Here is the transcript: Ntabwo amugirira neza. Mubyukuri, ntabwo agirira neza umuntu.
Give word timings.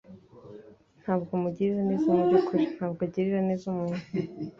Ntabwo 1.01 1.29
amugirira 1.37 1.81
neza. 1.89 2.07
Mubyukuri, 2.15 2.63
ntabwo 2.75 2.99
agirira 3.07 3.39
neza 3.47 3.63
umuntu. 3.73 3.99